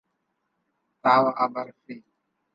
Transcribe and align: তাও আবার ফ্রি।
তাও 1.03 1.25
আবার 1.43 1.67
ফ্রি। 1.79 1.95